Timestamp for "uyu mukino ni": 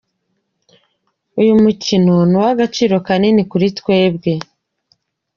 1.41-2.37